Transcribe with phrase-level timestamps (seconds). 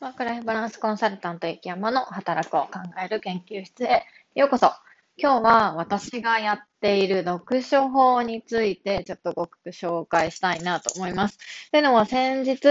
[0.00, 2.68] ワークライフバランスコンサルタント雪山の働くを考
[3.04, 4.72] える研究室へようこそ。
[5.18, 11.38] 今日は私がやっている読書法についてちょっとご紹介したいなと思います。
[11.70, 12.62] というのは先日、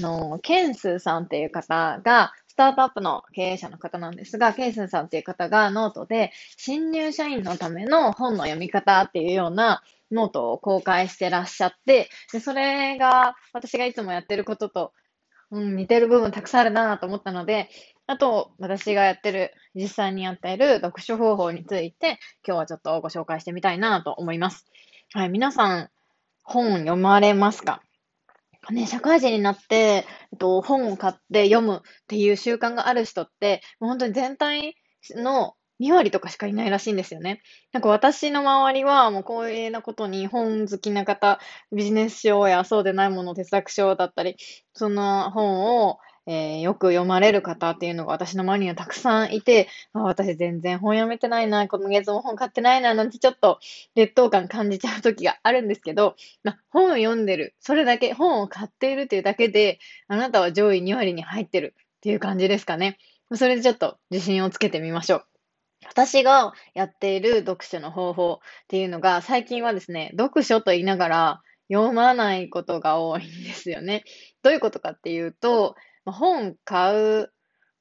[0.00, 9.82] のけんすうさんっていう方が、スタートアップの経営者の方なんですが、けんすうさんっていう方がノートで新入社員のための本の読み方っていうような
[10.12, 14.92] ノートを公開してらっしゃって、でそれが私がいつもやってることと
[15.50, 17.68] うん、似てる部分たくさんあるなと思ったので、
[18.06, 24.66] あと、私がやってる、実際にやっている読書方法について、今日はちょっとご紹介してみたいなと思います。
[25.12, 25.90] はい、皆さん、
[26.42, 27.82] 本読まれますか？
[28.70, 29.76] ね、社会人になって、
[30.32, 34.74] えっと、本を買って読むっていう習慣がある人って、もう本当に全体
[35.14, 37.42] の2割とかしかいないらしいんですよね。
[37.72, 41.38] なんか私の周りはもう光栄なことに本好きな方、
[41.72, 44.36] ビジネス書やそうでないもの、哲学書だったり、
[44.74, 53.60] その本を、えー、よく読まれる方っていうのが私の周りにはたくさんいて、あ私全然本読めてないな、今月も本買ってないな、なんてちょっと
[53.94, 62.98] 劣等感感じちゃう時があるんですけど、ま、本を読んでる、それだけ、本を買っているというだけで、あなたは上位2割に入ってるっていう感じですかね。
[63.34, 65.37] それでちょっと自信をつけてみましょう。
[65.86, 74.04] 私がやっている読書の方法っていうのが、最近はですね、読書と言いながら読まないことが多いんですよね。
[74.42, 77.32] どういうことかっていうと、本買う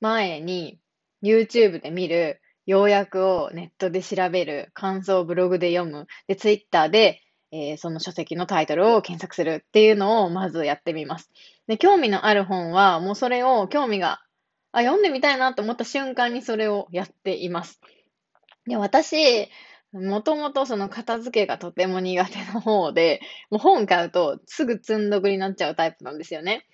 [0.02, 0.80] 前に
[1.24, 11.32] YouTube で見る、要約をネットで調べる、感想をブログで読む、で、Twitter で、えー、その書籍のタイトルを検索するっていうのをまずやってみます。
[11.68, 14.20] で、興味のある本は、もうそれを興味が
[14.80, 17.80] あ、読んでみたいなと思った瞬間にそれをやっています。
[18.66, 19.50] で、私、
[19.94, 26.66] もともとその片付けがとても苦手な方で、もう本買うとすぐ積んどくになっちゃうタイプなんですよね。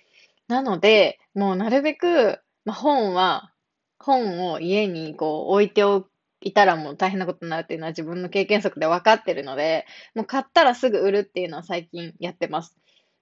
[0.48, 3.52] なので、もうなるべく、まあ、本は、
[3.98, 6.06] 本を家にこう置いてお
[6.42, 12.76] いたらもう大変なことになるっていうのは自分の経験則で分かってるので、もう買ったらすぐ売るっていうのは最近やってます。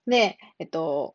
[0.06, 1.15] で、えっと、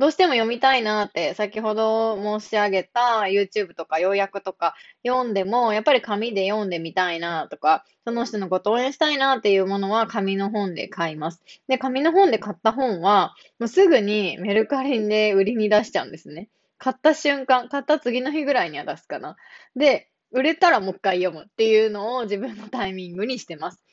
[0.00, 4.74] どうしても読みたいなって、先ほど申し上げた YouTube とか要約とか
[5.06, 11.42] 読んでも、やっぱり紙で読んでみたいなとか、その人のことを応援したいなっていうものは紙の本で買います。
[11.68, 16.48] で、紙の本で買った本は、もうすぐにメルカリで売りに出しちゃうんですね。
[16.78, 19.36] 買った瞬間、買った次の日ぐらいには出すかな。
[19.76, 23.84] で、売れたらもう一回読むっていうのを自分のタイミングにしてます。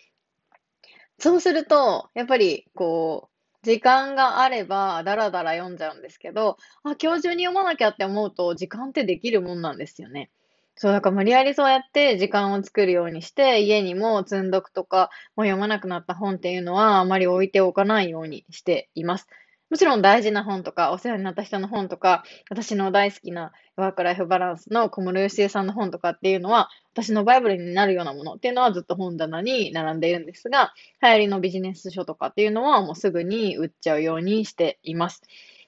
[1.19, 3.36] そうすると、やっぱり、こう、
[3.67, 10.31] 時間があれば、だらだら読んじゃうんですけど、あ、今日中に読まなきゃって思うと、時間ってできるもんなんですよね。
[10.75, 19.27] そう、だから無理やりそうやって時間を作るようにして、家にも積んどくとか、もう読まなくなった本っていうのは、あまり置いておかないようにしています。
[19.69, 30.73] もちろん大事な本とか、お世話になった人の本とか、私の大好きなワークライフバランスの小室義恵さんの本とかっていうのは、私のバイブルになるようなものっていうのはずっと本棚に並んでいるんですが、
[31.03, 35.21] 流行りのビジネス書とかっていうのはもうすぐに売っちゃうようにしています。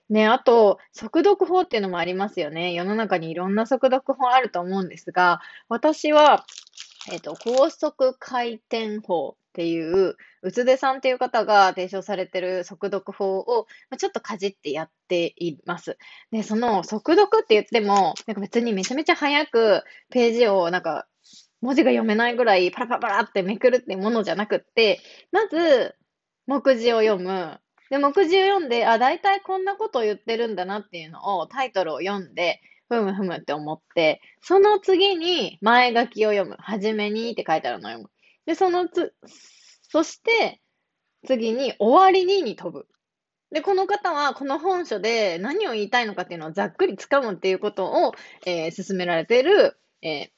[0.09, 2.73] ね、あと、速読法っていうのもありますよね。
[2.73, 6.45] 世の中にいろんな速読法あると思うんですが、私は、
[7.11, 15.97] えっ、と、高速回転法っていう、うつでさんっていう方が提唱されてる速読法を、ちょっとかじってやっています。
[16.31, 21.07] で、その速読って言っても、なんか別にめちゃめちゃ早くページをなんか
[21.59, 25.01] 文字が読めないぐらいパラパラパラってめくるっていうものじゃなくって、
[25.33, 25.93] まず、
[26.47, 27.59] 目次を読む。
[27.89, 36.55] で、目次を読んで、あ、大体こんなことを言ってるんだなっていうのをタイトルを読んで、ふむふむって思って、その次に前書きを読む。
[36.59, 38.09] はじめにって書いてあるのを読む。
[38.49, 39.13] で、そのつ、
[39.91, 40.59] そして、
[41.27, 42.87] 次に終わりにに飛ぶ。
[43.51, 48.13] で、この方はこの本書で何を言いたいのかっていうのをざっくり掴むっていうことを、
[48.47, 50.31] えー、進められている、え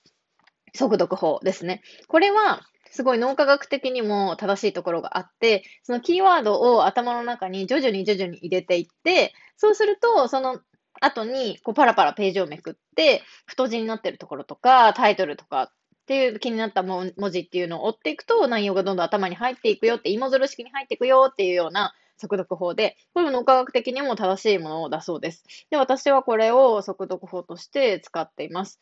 [0.73, 1.83] ー、速読法ですね。
[2.09, 10.59] これは、すごい脳科学的にも正しいところがあって、そのキーワードを頭の中に徐々に徐々に入れていって、そうすると、その
[10.99, 15.72] 後にこうパラパラページをめくって、太字になってるところとか、タイトルとか
[16.02, 25.44] っていう気になった文字っていうのを追っていくと内容がどんどん頭に入っていくよって、芋づる式に入っていくよっていうような速読法で、これも脳科学的にも正しいものだそうです。
[25.70, 28.80] で、私はこれを速読法として使っています。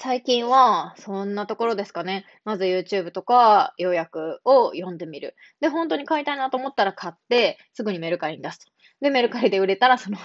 [0.00, 2.24] 最近は、そんなところですかね。
[2.44, 5.34] まず YouTube とか要約を読んでみる。
[5.60, 8.72] で、本当に買いたいなと思ったら買って、すぐにメルカリに出すと。
[9.00, 10.18] で、メルカリで売れたら、その、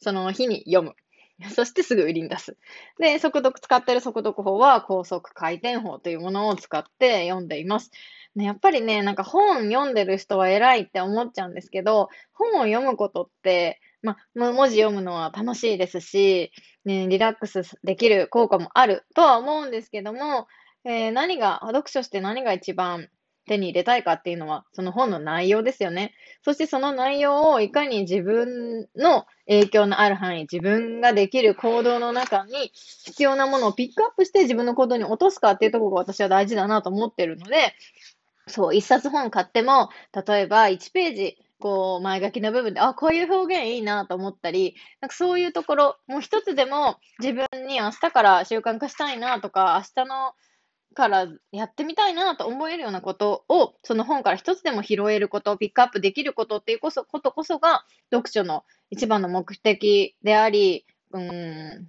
[0.00, 0.94] その日に読む。
[1.54, 2.56] そしてすぐ売りに出す。
[2.98, 7.90] で、速読使ってる速読法は高速回転法というものを使って読んでいます。
[8.34, 16.50] ね、やっぱりね、なんか本読んでる人は偉いって思っちゃうんですけど、本を読むことって、まあ、文字読むのは楽しいですし、
[16.84, 20.48] ね、リラックスできる効果もあるとは思うんですけども、
[20.84, 23.08] えー、何が、読書して何が一番
[23.46, 26.14] 手に入れたいかっていうのは、その本の内容ですよね。
[26.42, 37.74] そしてその内容をいかに自分の影響のある範囲、自分ができる行動の中に必要なものをピックアップして自分の行動に落とすかっていうところが私は大事だなと思ってるので、
[38.48, 39.90] そう、一冊本買っても、
[40.26, 50.34] 例えば1ページ、こう、前書きの部分で、あ、こういう表現いいなと思ったり、なんかそういうところ、もう一つでも自分に明日から習慣化したいなとか、明日の
[50.92, 61.88] からやってみたいなと思えるようなことを、その本から一つでも拾えること、ピックアップできることっていうこそことこそが、読書の一番の目的であり、うん、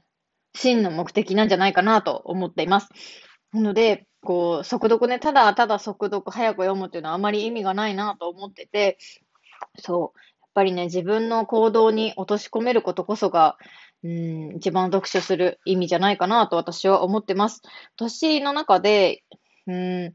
[0.56, 2.90] 真の目的なんじゃないかなと思っています。
[3.52, 8.98] なので、こう、速読ね、ただただ速読早く読むっていうのはあまり意味がないなと思ってて、
[9.80, 10.20] そう。
[10.42, 13.58] やっぱりね、自分の行動に落とし込めることこそが、
[14.04, 17.62] うん、一番読書する意味じゃないかなと私は思ってます。
[17.96, 19.24] 年の中で、
[19.68, 20.14] うん、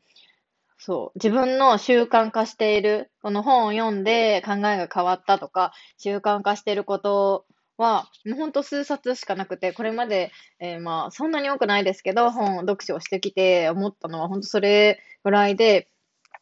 [0.78, 7.46] そう、自分の習慣化している、この本を読んで考えが変わったとか、習慣化していること
[7.78, 10.30] は、もうほんと数冊しかなくて、これまで、
[10.60, 15.88] えー、まあ、そんなに多くないですけど、本を読書をしてきて思ったのは、本当それぐらいで、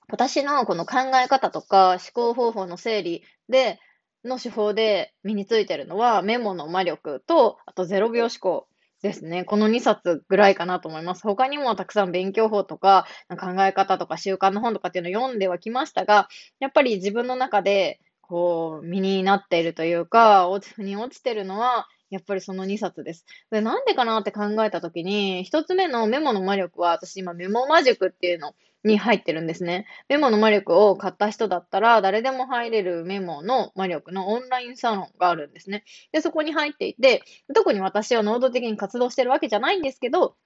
[0.08, 3.81] 私のこの考え方とか思考方法の整理で、
[4.26, 8.69] の手法で身についてるのは、メモの魔力と、あと0秒思考
[9.02, 9.44] ですね。
[9.44, 11.23] この2冊ぐらいかなと思います。
[11.23, 13.06] 他にもたくさん勉強法とか、
[13.40, 16.28] 考え方とか習慣の本とかっていうのを読んではきましたが、
[16.61, 23.25] やっぱり自分の中でこう、身になっているというか、落ち、腑に落ちてるのは、やっぱりその2冊です。
[23.50, 28.55] で、なんでかなって考えたときに、1つ目のメモの魔力は、私今メモ魔塾っていうの
[28.85, 29.87] に入ってるんですね。
[30.08, 35.85] メモの魔力を買った人だったら、誰でも入れるメモの魔力のオンラインサロンがあるんですね。
[36.12, 37.23] で、そこに入っていて、
[37.55, 40.37] 特に私は能動的に活動してるわけじゃないんですけど、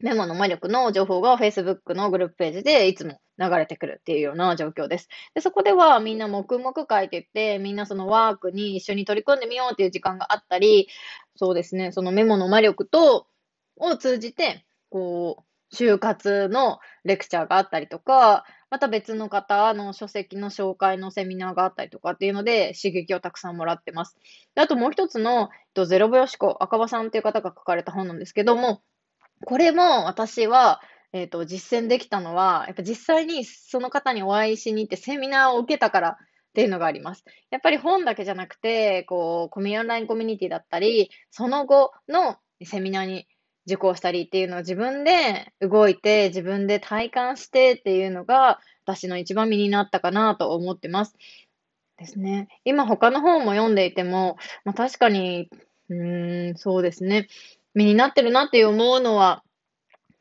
[0.00, 5.08] メモの魔力の情報が Facebook のグループページでいつも流れてくるっていうような状況です。
[5.34, 10.88] でそこではみんな黙々会ってって、みんなそのワークに一緒に取り組んでみようっていう時間があったり、
[11.36, 13.26] そうですね、そのメモの魔力と、
[13.76, 24.16] を通じて、こう、就活のレクチャーがあったりとか、また別の方の書籍の紹介のセミナーがあったりとかっていうので刺激をたくさんもらってます。
[24.54, 28.82] であともう一つの、えっとゼロ秒思考、赤羽さんっていう方が書かれた本なんですけども、
[29.44, 30.80] これも私は、
[31.12, 36.16] えっと、実践できたのは、やっぱ実際にその方にお会いしに行ってセミナーを受けたからっ
[36.54, 37.24] ていうのがあります。
[37.50, 43.26] やっぱり本だけじゃなくて、こう、コミュオンラインコミュニティだったり、その後のセミナーに
[43.66, 51.14] 受講したりっていうのを自分で動いて、自分で体感してっていうのが、私の一番身になったかなと思ってます。
[51.98, 52.48] ですね。
[52.64, 55.50] 今他の本も読んでいても、まあ、確かに、
[55.90, 57.28] うーん、そうですね。
[57.78, 59.44] 身になってるなって思うのは、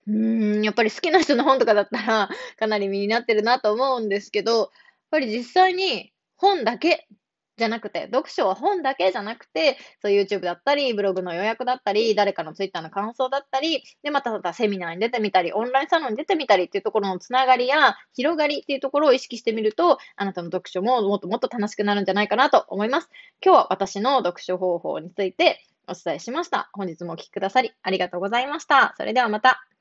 [0.06, 4.70] うーん、やっぱり好きな人の本とかだったら、かなり身になってるなと思うんですけど、やっ
[5.10, 7.08] ぱり実際に本だけ
[7.58, 23.10] じゃなくて、読書は本だけじゃなくて、そう YouTube だったり、ブログの予約だったり、誰かの Twitter の感想だったり、で、またまたセミナーに出てみたり、オンラインサロンに出てみたりっていうところのつながりや広がりっていうところを意識してみると、あなたの読書ももっともっと楽しくなるんじゃないかなと思います。
[23.44, 26.70] 今日は私の読書方法についてお伝えしました。
[26.74, 28.94] 本日もお聴きくださりありがとうございました。
[28.98, 29.77] それではまた。